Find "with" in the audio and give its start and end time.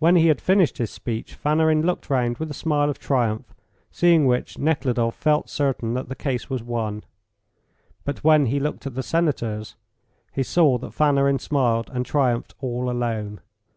2.38-2.50